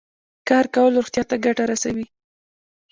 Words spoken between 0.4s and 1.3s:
کار کول روغتیا